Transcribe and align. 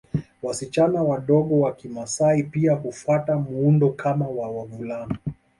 Wasichana 0.43 1.03
wadogo 1.03 1.59
wa 1.59 1.73
kimaasai 1.73 2.43
pia 2.43 2.73
hufata 2.73 3.37
muundo 3.37 3.89
kama 3.89 4.27
wa 4.27 4.49
wavulana 4.51 5.17